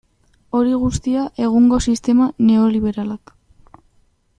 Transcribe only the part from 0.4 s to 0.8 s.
Hori